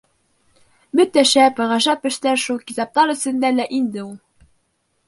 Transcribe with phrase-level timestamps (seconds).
[0.99, 4.15] Бөтә шәп, ғәжәп эштәр шул китаптар эсендә лә инде ул!